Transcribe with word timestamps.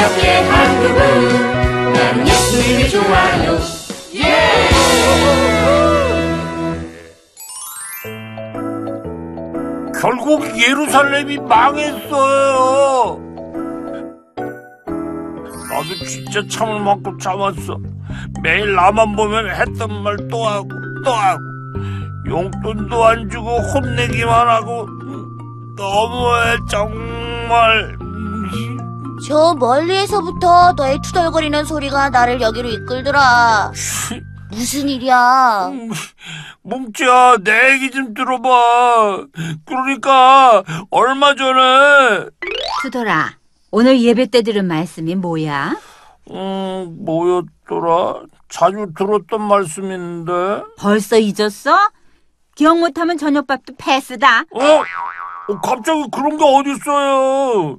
새롭게 0.00 0.28
한국은 0.48 1.92
나는 1.92 2.26
예수님이 2.26 2.88
좋아요 2.88 3.58
예! 4.14 4.30
결국 10.00 10.42
예루살렘이 10.58 11.36
망했어요. 11.38 13.18
나도 15.68 15.94
진짜 16.06 16.40
참을 16.48 16.80
만큼 16.80 17.18
참았어. 17.18 17.78
매일 18.42 18.74
나만 18.74 19.14
보면 19.14 19.50
했던 19.50 20.02
말 20.02 20.16
또 20.30 20.46
하고 20.46 20.68
또 21.04 21.12
하고 21.12 21.42
용돈도 22.26 23.04
안 23.04 23.28
주고 23.28 23.58
혼내기만 23.58 24.48
하고 24.48 24.84
음, 24.84 25.74
너무해 25.76 26.56
정말. 26.70 27.98
음, 29.20 29.28
저 29.28 29.54
멀리에서부터 29.54 30.72
너의 30.72 30.98
투덜거리는 31.02 31.64
소리가 31.64 32.08
나를 32.10 32.40
여기로 32.40 32.68
이끌더라. 32.68 33.72
무슨 34.50 34.88
일이야? 34.88 35.68
음, 35.68 35.90
뭉치야 36.62 37.36
내 37.44 37.72
얘기 37.74 37.90
좀 37.90 38.14
들어봐. 38.14 39.24
그러니까 39.66 40.62
얼마 40.90 41.34
전에 41.34 42.26
투덜아, 42.82 43.34
오늘 43.70 44.00
예배 44.00 44.26
때 44.26 44.42
들은 44.42 44.66
말씀이 44.66 45.14
뭐야? 45.14 45.76
음 46.32 46.96
뭐였더라? 47.04 48.22
자주 48.48 48.86
들었던 48.96 49.40
말씀인데. 49.42 50.32
벌써 50.78 51.18
잊었어? 51.18 51.90
기억 52.56 52.78
못하면 52.78 53.16
저녁밥도 53.18 53.74
패스다. 53.78 54.40
어? 54.52 54.82
어, 55.50 55.60
갑자기 55.60 56.04
그런 56.12 56.36
게 56.38 56.44
어딨어요. 56.44 57.78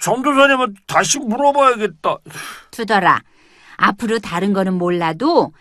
전도사님한테 0.00 0.80
다시 0.86 1.18
물어봐야겠다. 1.18 2.16
투덜아, 2.70 3.20
앞으로 3.76 4.18
다른 4.18 4.52
거는 4.52 4.74
몰라도 4.74 5.52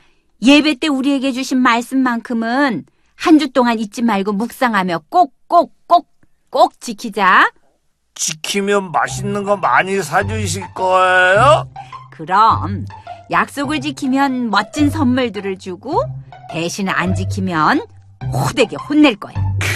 예배 0.42 0.76
때 0.76 0.88
우리에게 0.88 1.32
주신 1.32 1.60
말씀만큼은 1.60 2.86
한 3.16 3.38
주 3.40 3.52
동안 3.52 3.78
잊지 3.80 4.02
말고 4.02 4.34
묵상하며 4.34 5.02
꼭, 5.10 5.34
꼭, 5.48 5.74
꼭, 5.88 6.08
꼭 6.50 6.80
지키자. 6.82 7.52
지키면 8.16 8.92
맛있는 8.92 9.44
거 9.44 9.56
많이 9.58 10.02
사주실 10.02 10.74
거예요? 10.74 11.70
그럼 12.12 12.86
약속을 13.30 13.82
지키면 13.82 14.50
멋진 14.50 14.90
선물들을 14.90 15.60
주고 15.60 16.04
대신 16.52 16.90
안 16.90 17.14
지키면 17.16 17.86
호되게 18.34 18.76
혼낼 18.76 19.16
거야. 19.16 19.34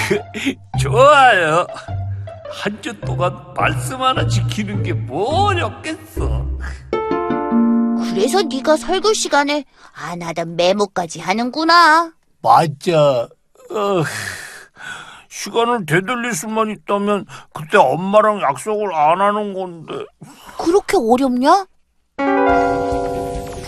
좋아요. 0.80 1.66
한 2.52 2.82
주 2.82 2.94
동안 3.02 3.36
말씀 3.56 4.02
하나 4.02 4.26
지키는 4.28 4.84
게뭐 4.84 5.46
어렵겠어. 5.48 6.46
그래서 8.12 8.42
네가 8.44 8.78
설교 8.78 9.14
시간에 9.14 9.66
안 9.94 10.22
하던 10.22 10.56
메모까지 10.56 11.20
하는구나. 11.20 12.14
맞아. 12.42 13.28
어, 13.72 14.04
시간을 15.30 15.86
되돌릴 15.86 16.34
수만 16.34 16.70
있다면 16.70 17.26
그때 17.54 17.78
엄마랑 17.78 18.42
약속을 18.42 18.94
안 18.94 19.20
하는 19.20 19.54
건데. 19.54 19.94
그렇게 20.58 20.98
어렵냐? 20.98 21.66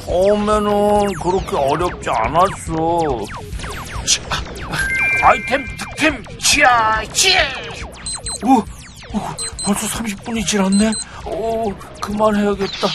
처음에는 0.06 1.13
그렇게 1.22 1.56
어렵지 1.57 2.09
않았어. 2.09 3.00
자, 4.07 5.28
아이템 5.29 5.66
득템 5.78 6.23
치아 6.57 7.03
치아. 7.13 7.40
오, 8.44 8.56
오, 8.56 9.22
벌써 9.63 9.85
30분이 9.85 10.44
지났네. 10.44 10.91
오, 11.28 11.72
그만해야겠다. 12.01 12.88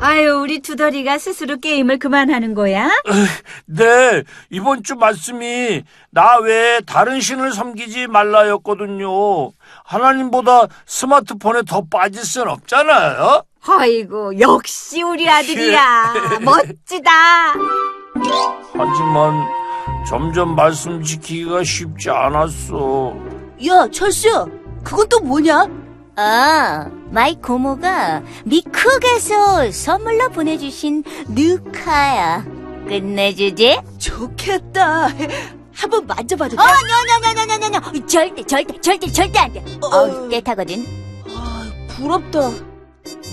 아유, 0.00 0.40
우리 0.42 0.60
투덜이가 0.60 1.16
스스로 1.16 1.58
게임을 1.58 1.98
그만하는 1.98 2.52
거야? 2.52 2.90
네, 3.64 4.22
이번 4.50 4.82
주 4.82 4.96
말씀이 4.96 5.84
나 6.10 6.36
외에 6.40 6.80
다른 6.82 7.22
신을 7.22 7.52
섬기지 7.52 8.08
말라였거든요. 8.08 9.52
하나님보다 9.84 10.66
스마트폰에 10.84 11.62
더 11.66 11.82
빠질 11.90 12.26
순 12.26 12.46
없잖아요. 12.46 13.42
아이고, 13.66 14.38
역시 14.38 15.02
우리 15.02 15.26
아들이야. 15.26 16.12
멋지다. 16.44 17.54
하지만 18.74 19.66
점점 20.06 20.54
말씀 20.54 21.02
지키기가 21.02 21.64
쉽지 21.64 22.10
않았어. 22.10 23.12
야, 23.66 23.88
철수야. 23.90 24.46
그건 24.84 25.08
또 25.08 25.18
뭐냐? 25.20 25.68
아, 26.16 26.88
my 27.10 27.34
고모가 27.40 28.22
미쿡에서 28.44 29.70
선물로 29.72 30.28
보내주신 30.30 31.02
new 31.28 31.67
car야. 31.67 32.44
끝내주지? 32.88 33.80
좋겠다. 33.98 35.08
한번 35.74 36.06
만져봐도 36.06 36.56
돼? 36.56 36.62
어, 36.62 36.66
노노노노노노 37.26 38.06
절대 38.06 38.42
절대 38.44 38.80
절대 38.80 39.06
절대 39.08 39.38
안 39.40 39.52
돼. 39.52 39.64
어우, 39.82 40.28
때 40.30 40.45
타거든. 40.45 40.84
아, 41.34 41.70
부럽다. 41.88 42.50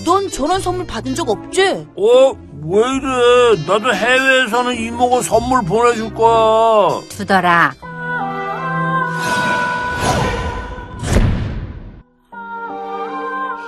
넌 0.06 0.28
저런 0.30 0.60
선물 0.60 0.86
받은 0.88 1.14
적 1.16 1.30
없지? 1.30 1.88
어? 1.96 2.34
왜 2.66 2.80
이래? 2.96 3.66
나도 3.68 3.94
해외에서는 3.94 4.76
이모가 4.76 5.22
선물 5.22 5.64
보내줄 5.66 6.14
거야. 6.14 7.02
투덜아. 7.10 7.74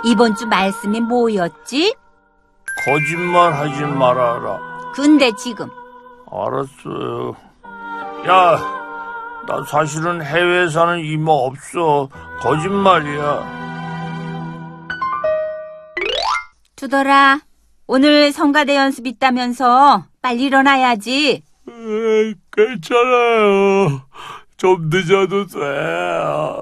이번 0.06 0.36
주 0.36 0.46
말씀이 0.48 1.02
뭐였지? 1.02 1.96
거짓말 2.86 3.54
하지 3.54 3.82
말아라. 3.82 4.60
근데 4.94 5.32
지금 5.36 5.68
알았어요. 6.32 7.36
야, 8.28 8.58
나 9.48 9.64
사실은 9.68 10.24
해외에 10.24 10.70
사는 10.70 11.00
이모 11.00 11.32
없어. 11.32 12.10
거짓말이야. 12.40 13.66
투덜아, 16.76 17.40
오늘 17.88 18.32
성가대 18.32 18.76
연습 18.76 19.06
있다면서 19.06 20.06
빨리 20.22 20.44
일어나야지. 20.46 21.44
에이, 21.70 22.34
괜찮아요. 22.52 24.02
좀 24.58 24.90
늦어도 24.90 25.46
돼. 25.46 25.60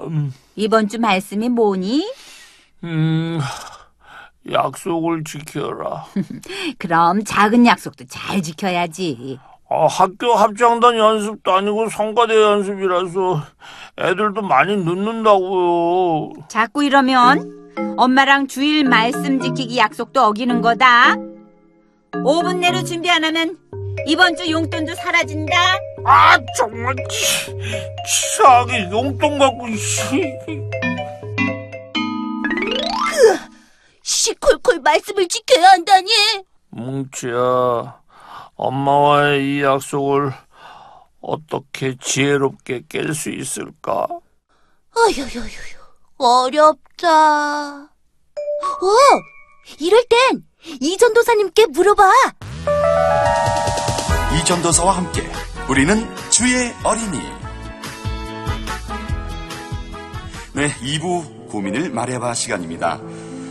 음, 0.06 0.34
이번 0.56 0.88
주 0.88 0.98
말씀이 0.98 1.48
뭐니? 1.48 2.06
음, 2.84 3.40
약속을 4.50 5.24
지켜라. 5.24 6.04
그럼 6.78 7.24
작은 7.24 7.64
약속도 7.64 8.04
잘 8.06 8.42
지켜야지. 8.42 9.38
아, 9.70 9.86
학교 9.86 10.34
합창단 10.34 10.98
연습도 10.98 11.52
아니고 11.54 11.88
성가대 11.88 12.34
연습이라서 12.38 13.42
애들도 13.98 14.42
많이 14.42 14.76
늦는다고요. 14.76 16.32
자꾸 16.48 16.84
이러면 16.84 17.63
엄마랑 17.96 18.46
주일 18.48 18.84
말씀 18.84 19.40
지키기 19.40 19.78
약속도 19.78 20.22
어기는 20.24 20.60
거다. 20.60 21.16
5분 22.12 22.58
내로 22.58 22.82
준비 22.84 23.10
안 23.10 23.24
하면 23.24 23.56
이번 24.06 24.36
주 24.36 24.50
용돈도 24.50 24.94
사라진다. 24.94 25.52
아, 26.04 26.36
정말 26.56 26.94
치, 27.08 27.46
치사하게 28.06 28.90
용돈 28.90 29.38
갖고 29.38 29.66
씨. 29.74 30.32
시콜콜 34.02 34.80
말씀을 34.80 35.28
지켜야 35.28 35.70
한다니. 35.70 36.10
뭉치야, 36.70 38.00
엄마와의 38.56 39.44
이 39.44 39.62
약속을 39.62 40.32
어떻게 41.20 41.96
지혜롭게 41.96 42.82
깰 42.82 43.14
수 43.14 43.30
있을까? 43.30 44.06
어휴휴휴, 44.96 45.40
어렵다. 46.16 47.82
어, 47.82 47.88
이럴 49.78 50.04
땐 50.08 50.44
이전도사님께 50.80 51.66
물어봐. 51.66 52.10
이전도사와 54.40 54.96
함께 54.96 55.22
우리는 55.68 56.06
주의 56.30 56.72
어린이. 56.84 57.18
네, 60.54 60.68
2부 60.74 61.48
고민을 61.48 61.90
말해봐 61.90 62.34
시간입니다. 62.34 63.00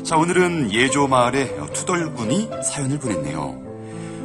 자, 0.04 0.18
오늘은 0.18 0.72
예조 0.72 1.08
마을에 1.08 1.56
투덜군이 1.74 2.50
사연을 2.64 3.00
보냈네요. 3.00 3.62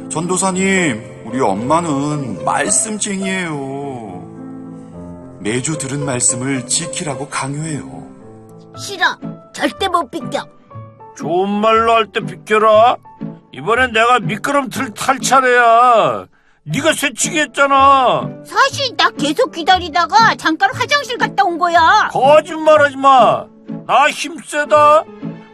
전도사님, 0.09 1.23
우리 1.25 1.39
엄마는 1.41 2.43
말씀쟁이에요. 2.43 3.69
매주 5.41 5.77
들은 5.77 6.03
말씀을 6.03 6.67
지키라고 6.67 7.29
강요해요. 7.29 8.08
싫어. 8.77 9.05
절대 9.53 9.87
못 9.87 10.09
비켜. 10.09 10.45
좋은 11.17 11.49
말로 11.49 11.93
할 11.93 12.05
때 12.11 12.21
비켜라. 12.21 12.95
이번엔 13.51 13.91
내가 13.91 14.19
미끄럼틀 14.19 14.93
탈 14.93 15.19
차례야. 15.19 16.27
네가 16.63 16.93
새치기 16.93 17.39
했잖아. 17.39 18.29
사실 18.45 18.95
나 18.95 19.09
계속 19.11 19.51
기다리다가 19.51 20.35
잠깐 20.35 20.69
화장실 20.73 21.17
갔다 21.17 21.43
온 21.43 21.57
거야. 21.57 22.09
거짓말하지 22.11 22.97
마. 22.97 23.45
나 23.87 24.09
힘세다. 24.09 25.03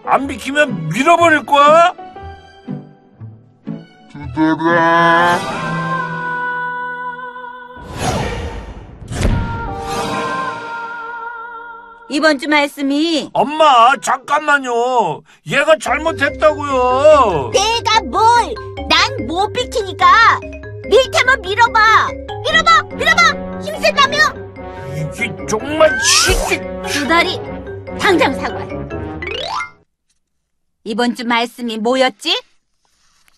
안 0.06 0.28
비키면 0.28 0.90
밀어버릴 0.90 1.46
거야? 1.46 1.94
이번 12.10 12.38
주 12.38 12.48
말씀이 12.48 13.30
엄마, 13.34 13.96
잠깐만요. 14.02 15.22
얘가 15.48 15.76
잘못했다고요. 15.82 17.52
내가 17.52 18.02
뭘? 18.02 18.54
난 18.88 19.26
못 19.28 19.52
비키니까 19.54 20.40
밀 20.88 21.10
테면 21.12 21.42
밀어봐. 21.42 22.08
밀어봐, 22.44 22.82
밀어봐. 22.96 23.60
힘센다며? 23.62 24.18
이게 24.96 25.36
정말 25.50 25.90
치지. 26.00 26.60
두 26.88 27.08
다리 27.08 27.40
당장 28.00 28.34
사과해. 28.34 28.70
이번 30.84 31.16
주 31.16 31.26
말씀이 31.26 31.78
뭐였지? 31.80 32.40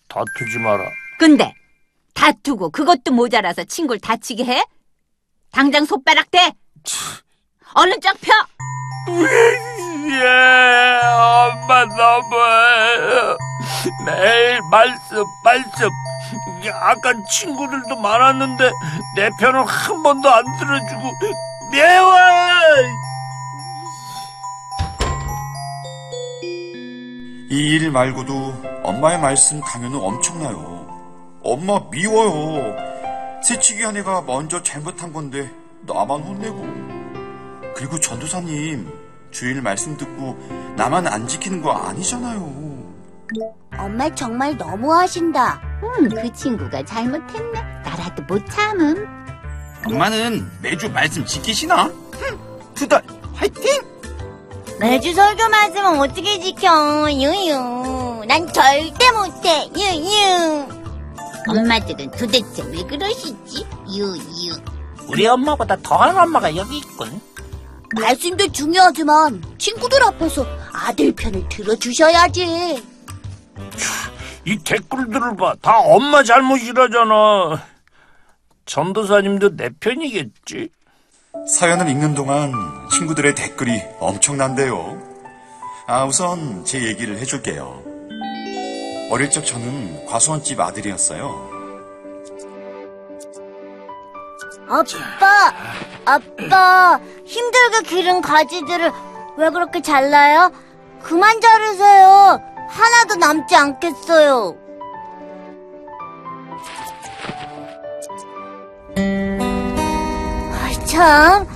다투지 0.10 0.60
마라. 0.60 0.84
근데 1.20 1.54
다투고 2.14 2.72
그것도 2.72 3.14
모자라서 3.14 3.64
친구를 3.64 4.02
다치게 4.02 4.44
해? 4.44 4.66
당장 5.52 5.86
손가락 5.86 6.30
대. 6.32 6.52
얼른 7.74 8.00
쫙 8.02 8.16
펴. 8.22 8.34
예, 10.10 11.00
엄마 11.16 11.86
너무해요. 11.86 13.38
매일 14.06 14.62
말씀, 14.70 15.26
말씀. 15.44 15.90
아까 16.74 17.14
친구들도 17.32 17.96
많았는데 17.96 18.72
내 19.16 19.30
편을 19.40 19.66
한 19.66 20.04
번도 20.04 20.30
안 20.30 20.44
들어주고 20.60 21.12
매워요. 21.72 22.28
이일 27.50 27.92
말고도 27.92 28.82
엄마의 28.84 29.20
말씀 29.20 29.62
강요는 29.62 29.98
엄청나요. 29.98 30.86
엄마 31.44 31.80
미워요. 31.90 32.76
새치기 33.42 33.84
한 33.84 33.96
애가 33.96 34.24
먼저 34.24 34.62
잘못한 34.62 35.14
건데 35.14 35.50
나만 35.82 36.22
혼내고. 36.22 36.97
그리고 37.78 38.00
전도사님 38.00 38.92
주일 39.30 39.62
말씀 39.62 39.96
듣고 39.98 40.36
나만 40.76 41.06
안 41.08 41.28
지키는 41.28 41.62
거 41.62 41.72
아니잖아요. 41.74 42.68
엄마 43.78 44.10
정말 44.16 44.58
너무하신다. 44.58 45.62
음, 45.84 46.10
그 46.10 46.34
친구가 46.34 46.84
잘못했네. 46.86 47.62
나라도 47.86 48.24
못 48.24 48.44
참음. 48.50 49.06
엄마는 49.86 50.50
매주 50.64 50.90
말씀 50.90 51.24
지키시나? 51.24 51.92
두달 52.74 53.04
화이팅! 53.36 53.80
매주 54.80 55.14
설교 55.14 55.48
말씀은 55.48 56.00
어떻게 56.00 56.40
지켜? 56.40 57.12
유유. 57.12 58.26
난 58.28 58.52
절대 58.52 59.12
못해. 59.12 59.70
유유. 59.78 60.68
엄마들은 61.48 62.10
도대체 62.10 62.64
왜 62.72 62.84
그러시지? 62.88 63.68
유유. 63.96 64.56
우리 65.10 65.28
엄마보다 65.28 65.76
더한 65.84 66.18
엄마가 66.18 66.56
여기 66.56 66.80
있군. 66.80 67.22
말씀도 67.96 68.52
중요하지만 68.52 69.42
친구들 69.58 70.04
앞에서 70.04 70.46
아들 70.74 71.14
편을 71.14 71.48
들어주셔야지. 71.50 72.84
이 74.46 74.58
댓글들을 74.64 75.36
봐. 75.36 75.56
다 75.62 75.80
엄마 75.80 76.24
잘못이라잖아. 76.24 77.64
전도사님도 78.66 79.56
내 79.56 79.70
편이겠지? 79.80 80.70
사연을 81.48 81.90
읽는 81.90 82.16
동안 82.16 82.52
친구들의 82.92 83.36
댓글이 83.36 83.82
엄청난데요. 84.00 85.02
아, 85.88 86.06
우선 86.06 86.66
제 86.66 86.84
얘기를 86.84 87.18
해줄게요. 87.18 87.84
어릴 89.10 89.30
적 89.30 89.46
저는 89.46 90.06
과수원집 90.06 90.60
아들이었어요. 90.60 91.47
아빠, 94.70 95.54
아빠, 96.06 97.00
힘들게 97.26 97.82
기른 97.84 98.22
가지들을 98.22 98.92
왜 99.38 99.50
그렇게 99.50 99.82
잘라요? 99.82 100.52
그만 101.04 101.40
자르세요. 101.40 102.42
하나도 102.70 103.16
남지 103.16 103.56
않겠어요. 103.56 104.56
아, 110.52 110.86
참, 110.86 111.48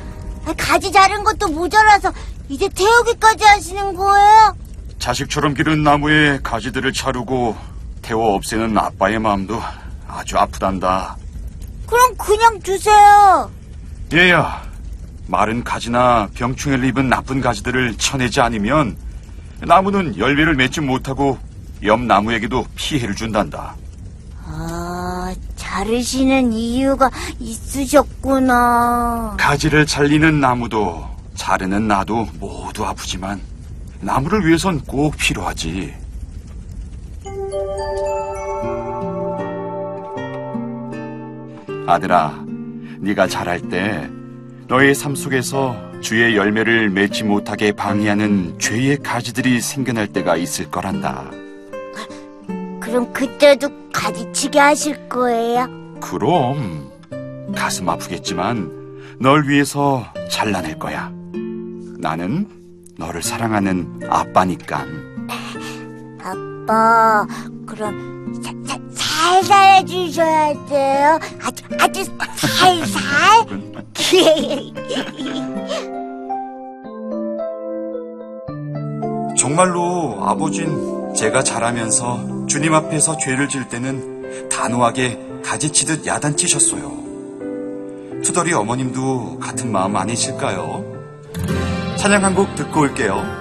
가지 0.58 0.92
자른 0.92 1.24
것도 1.24 1.48
모자라서 1.50 2.12
이제 2.50 2.70
태우기까지 2.70 3.44
하시는 3.44 3.96
거예요? 3.96 4.56
자식처럼 5.00 5.54
기른 5.54 5.84
나무에 5.84 6.40
가지들을 6.44 6.94
자르고 6.94 7.56
태워 8.02 8.36
없애는 8.36 8.78
아빠의 8.78 9.20
마음도 9.20 9.60
아주 10.08 10.38
아프단다. 10.38 11.18
그럼 11.92 12.16
그냥 12.16 12.62
주세요. 12.62 13.52
얘야, 14.14 14.64
마른 15.28 15.62
가지나 15.62 16.30
병충해를 16.34 16.86
입은 16.86 17.10
나쁜 17.10 17.42
가지들을 17.42 17.96
쳐내지 17.98 18.40
않으면 18.40 18.96
나무는 19.60 20.18
열매를 20.18 20.56
맺지 20.56 20.80
못하고 20.80 21.38
옆 21.84 22.00
나무에게도 22.00 22.66
피해를 22.76 23.14
준단다. 23.14 23.76
아, 24.46 25.36
자르시는 25.58 26.54
이유가 26.54 27.12
있으셨구나. 27.40 29.36
가지를 29.38 29.86
잘리는 29.86 30.40
나무도 30.40 31.06
자르는 31.36 31.90
나도 31.90 32.26
모두 32.40 32.86
아프지만 32.86 33.42
나무를 34.00 34.46
위해선 34.48 34.80
꼭 34.86 35.18
필요하지. 35.18 35.94
아들아, 41.92 42.44
네가 43.00 43.28
자랄 43.28 43.60
때 43.62 44.10
너의 44.68 44.96
삶 44.96 45.16
속에서 45.16 45.76
주의 46.02 46.36
열매를 46.36 46.90
맺지 46.90 47.24
못하게 47.26 47.72
방해하는 47.74 48.58
죄의 48.60 48.98
가지들이 48.98 49.60
생겨날 49.60 50.08
때가 50.08 50.38
있을 50.38 50.72
거란다. 50.72 51.30
그럼 52.80 53.12
그때도 53.14 53.70
가지치기 53.94 54.58
하실 54.58 55.08
거예요? 55.10 55.68
그럼 56.00 56.90
가슴 57.56 57.90
아프겠지만 57.90 58.72
널 59.20 59.48
위해서 59.48 60.06
잘라낼 60.30 60.80
거야. 60.80 61.12
나는 62.00 62.48
너를 62.98 63.22
사랑하는 63.22 64.02
아빠니까. 64.10 64.86
아빠, 66.24 67.28
그럼 67.66 68.34
사, 68.42 68.52
사, 68.66 68.80
살살 68.94 69.78
해주셔야 69.78 70.66
돼요. 70.66 71.20
아주, 71.82 72.04
살살. 72.38 73.48
정말로 79.38 80.18
아버진 80.24 81.14
제가 81.16 81.44
자라면서 81.44 82.46
주님 82.48 82.74
앞에서 82.74 83.18
죄를 83.18 83.50
지을 83.50 83.68
때는 83.70 84.50
단호하게 84.50 85.20
가지치듯 85.44 86.06
야단치셨어요. 86.06 87.02
투덜이 88.24 88.54
어머님도 88.54 89.40
같은 89.40 89.72
마음 89.72 89.96
아니실까요? 89.96 90.86
찬양 91.98 92.24
한 92.24 92.36
곡 92.36 92.56
듣고 92.56 92.82
올게요. 92.82 93.41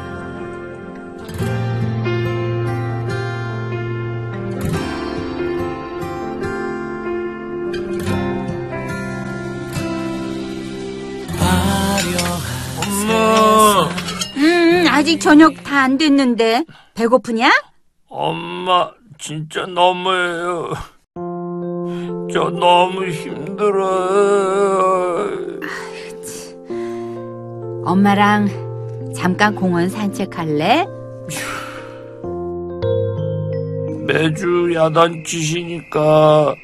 엄마, 13.09 13.89
음, 14.37 14.85
아직 14.89 15.19
저녁 15.21 15.55
다 15.65 15.81
안 15.81 15.97
됐는데. 15.99 16.65
배고프냐? 16.95 17.51
엄마, 18.09 18.91
진짜 19.19 19.65
너무해요. 19.67 20.73
저 22.33 22.51
너무 22.51 23.07
힘들어요. 23.07 24.61
엄마랑 27.85 28.49
잠깐 29.17 29.55
공원 29.55 29.89
산책할래? 29.89 30.87
매주 34.07 34.73
야단치시니까 34.75 36.55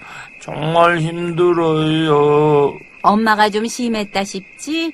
정말 0.43 0.99
힘들어요. 0.99 2.73
엄마가 3.02 3.49
좀 3.50 3.66
심했다 3.66 4.25
싶지? 4.25 4.93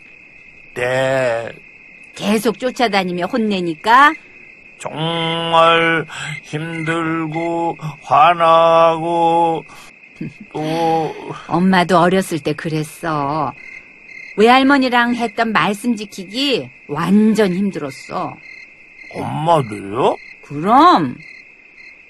네, 0.75 1.53
계속 2.15 2.59
쫓아다니며 2.59 3.27
혼내니까 3.27 4.15
정말 4.79 6.07
힘들고 6.43 7.77
화나고 8.03 9.65
또 10.53 11.15
엄마도 11.49 11.99
어렸을 11.99 12.41
때 12.41 12.53
그랬어. 12.53 13.53
외할머니랑 14.37 15.15
했던 15.15 15.53
말씀 15.53 15.95
지키기 15.95 16.69
완전 16.89 17.53
힘들었어. 17.53 18.35
엄마도요? 19.15 20.17
그럼. 20.43 21.17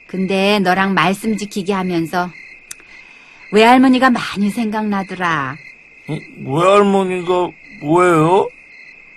근데 0.07 0.59
너랑 0.61 0.95
말씀 0.95 1.37
지키게 1.37 1.73
하면서 1.73 2.31
외할머니가 3.51 4.11
많이 4.11 4.51
생각나더라. 4.51 5.57
어, 6.09 6.19
외할머니가 6.45 7.51
뭐예요? 7.83 8.49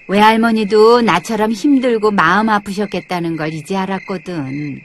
외할머니도 0.07 1.01
나처럼 1.01 1.51
힘들고 1.51 2.12
마음 2.12 2.50
아프셨겠다는 2.50 3.38
걸 3.38 3.53
이제 3.53 3.75
알았거든. 3.75 4.81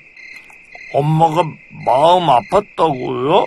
엄마가 0.94 1.44
마음 1.84 2.26
아팠다고요? 2.26 3.46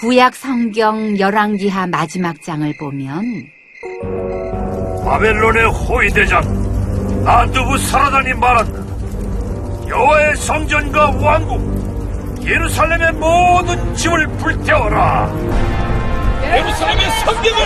구약 0.00 0.34
성경 0.34 1.18
열왕기하 1.18 1.86
마지막 1.86 2.42
장을 2.42 2.72
보면 2.76 3.46
바벨론의 5.04 5.66
호위대장 5.66 6.42
나두부사라단이 7.24 8.34
말한다. 8.34 8.82
여호와의 9.88 10.36
성전과 10.36 11.10
왕국 11.20 12.42
예루살렘의 12.44 13.12
모든 13.12 13.94
집을 13.94 14.26
불태워라. 14.38 15.32
예루살렘의 16.42 17.10
성벽을 17.24 17.62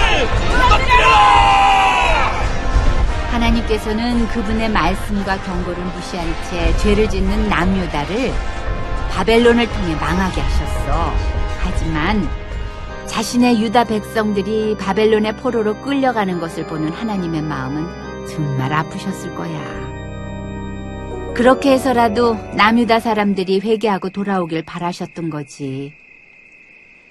하나님께서는 3.36 4.26
그분의 4.28 4.70
말씀과 4.70 5.36
경고를 5.42 5.84
무시한 5.84 6.26
채 6.44 6.74
죄를 6.78 7.08
짓는 7.08 7.48
남유다를 7.48 8.32
바벨론을 9.10 9.66
통해 9.66 9.94
망하게 9.96 10.40
하셨어. 10.40 11.12
하지만 11.60 12.28
자신의 13.06 13.62
유다 13.62 13.84
백성들이 13.84 14.76
바벨론의 14.78 15.36
포로로 15.36 15.80
끌려가는 15.82 16.40
것을 16.40 16.66
보는 16.66 16.90
하나님의 16.92 17.42
마음은 17.42 18.26
정말 18.26 18.72
아프셨을 18.72 19.34
거야. 19.34 19.86
그렇게 21.34 21.72
해서라도 21.72 22.34
남유다 22.54 23.00
사람들이 23.00 23.60
회개하고 23.60 24.08
돌아오길 24.10 24.64
바라셨던 24.64 25.28
거지. 25.28 25.92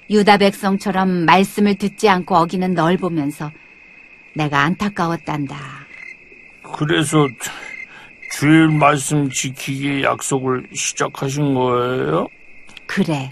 유다 0.10 0.38
백성처럼 0.38 1.25
말씀을 1.25 1.75
듣지 1.75 2.10
않고 2.10 2.36
어기는 2.36 2.74
널 2.74 2.98
보면서 2.98 3.51
내가 4.34 4.62
안타까웠단다. 4.62 5.84
그래서 6.74 7.27
주일 8.38 8.67
말씀 8.67 9.29
지키기 9.29 10.03
약속을 10.03 10.67
시작하신 10.74 11.53
거예요? 11.53 12.27
그래. 12.88 13.31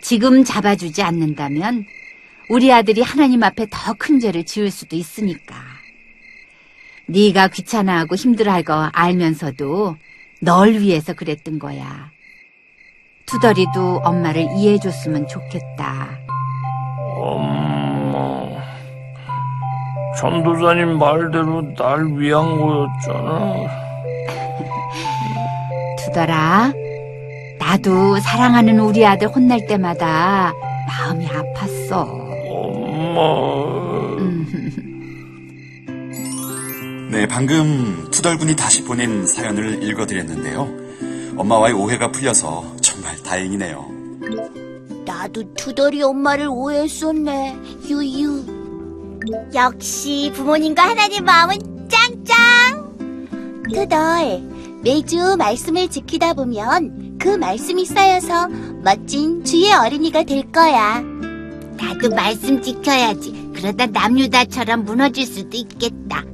지금 0.00 0.44
잡아주지 0.44 1.02
않는다면 1.02 1.84
우리 2.50 2.72
아들이 2.72 3.02
하나님 3.02 3.42
앞에 3.42 3.66
더 3.70 3.94
큰 3.94 4.18
죄를 4.20 4.44
지을 4.44 4.70
수도 4.70 4.96
있으니까. 4.96 5.54
네가 7.06 7.48
귀찮아하고 7.48 8.14
힘들어할 8.16 8.62
거 8.62 8.90
알면서도 8.92 9.96
널 10.40 10.72
위해서 10.74 11.14
그랬던 11.14 11.58
거야. 11.58 12.10
투덜이도 13.26 14.00
엄마를 14.04 14.42
이해해줬으면 14.56 15.26
좋겠다. 15.28 16.18
엄마, 17.20 17.67
전도사님 20.18 20.98
말대로 20.98 21.62
날 21.76 22.04
위한 22.16 22.58
거였잖아. 22.60 23.54
투덜아, 25.98 26.72
나도 27.60 28.18
사랑하는 28.18 28.80
우리 28.80 29.06
아들 29.06 29.28
혼날 29.28 29.64
때마다 29.66 30.52
마음이 30.88 31.24
아팠어. 31.26 31.92
엄마, 32.50 33.20
네, 37.12 37.26
방금 37.28 38.08
투덜군이 38.10 38.56
다시 38.56 38.82
보낸 38.84 39.24
사연을 39.24 39.84
읽어드렸는데요. 39.84 40.68
엄마와의 41.36 41.74
오해가 41.74 42.10
풀려서 42.10 42.64
정말 42.80 43.16
다행이네요. 43.22 43.86
나도 45.06 45.54
투덜이 45.54 46.02
엄마를 46.02 46.48
오해했었네. 46.48 47.56
유유. 47.88 48.57
역시 49.54 50.32
부모님과 50.34 50.82
하나님 50.82 51.24
마음은 51.24 51.88
짱짱. 51.88 53.64
투덜, 53.72 54.42
매주 54.82 55.36
말씀을 55.36 55.88
지키다 55.88 56.34
보면 56.34 57.18
그 57.18 57.28
말씀이 57.28 57.84
쌓여서 57.84 58.48
멋진 58.82 59.44
주의 59.44 59.72
어린이가 59.72 60.24
될 60.24 60.50
거야. 60.52 61.00
나도 61.76 62.10
말씀 62.14 62.62
지켜야지. 62.62 63.50
그러다 63.54 63.86
남유다처럼 63.86 64.84
무너질 64.84 65.26
수도 65.26 65.56
있겠다. 65.56 66.24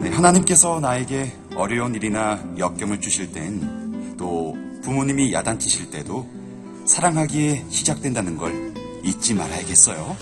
네, 0.00 0.10
하나님께서 0.10 0.80
나에게 0.80 1.32
어려운 1.56 1.94
일이나 1.94 2.42
역경을 2.58 3.00
주실 3.00 3.32
땐 3.32 4.16
또 4.16 4.56
부모님이 4.82 5.32
야단치실 5.32 5.90
때도 5.90 6.26
사랑하기에 6.86 7.66
시작된다는 7.68 8.36
걸 8.36 8.72
잊지 9.04 9.34
말아야겠어요. 9.34 10.16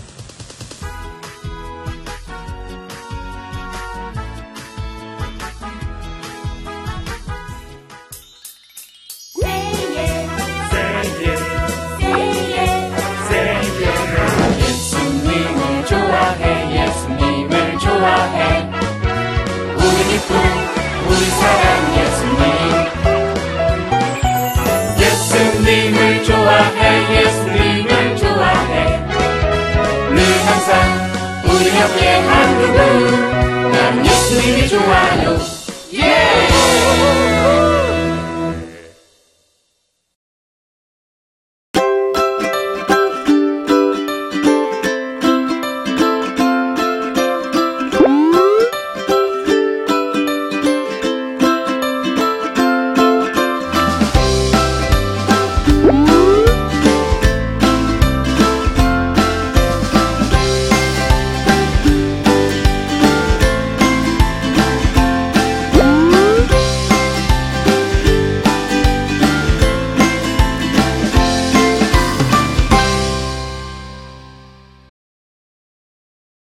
subir 34.30 34.54
de 34.54 34.68
joelhos. 34.68 35.66
Yeah! 35.90 36.59